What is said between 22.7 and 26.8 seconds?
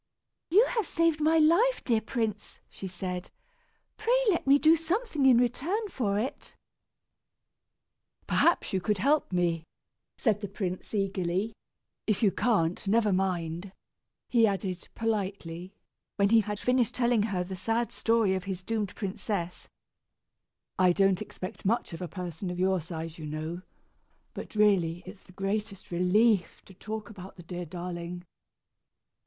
size, you know; but really it's the greatest relief to